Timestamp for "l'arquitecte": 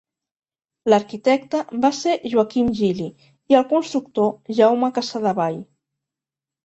0.93-1.59